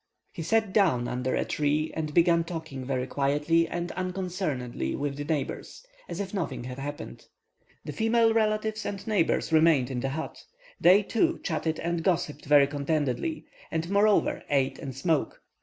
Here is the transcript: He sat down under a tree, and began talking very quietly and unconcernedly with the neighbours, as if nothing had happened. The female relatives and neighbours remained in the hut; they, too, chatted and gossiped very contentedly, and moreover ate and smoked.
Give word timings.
He 0.33 0.41
sat 0.41 0.73
down 0.73 1.07
under 1.07 1.35
a 1.35 1.45
tree, 1.45 1.91
and 1.93 2.11
began 2.11 2.43
talking 2.43 2.83
very 2.83 3.05
quietly 3.05 3.67
and 3.67 3.91
unconcernedly 3.91 4.95
with 4.95 5.15
the 5.15 5.23
neighbours, 5.23 5.85
as 6.09 6.19
if 6.19 6.33
nothing 6.33 6.63
had 6.63 6.79
happened. 6.79 7.27
The 7.85 7.93
female 7.93 8.33
relatives 8.33 8.83
and 8.83 9.05
neighbours 9.05 9.53
remained 9.53 9.91
in 9.91 9.99
the 9.99 10.09
hut; 10.09 10.43
they, 10.79 11.03
too, 11.03 11.39
chatted 11.43 11.79
and 11.81 12.03
gossiped 12.03 12.45
very 12.45 12.65
contentedly, 12.65 13.45
and 13.69 13.91
moreover 13.91 14.41
ate 14.49 14.79
and 14.79 14.95
smoked. 14.95 15.37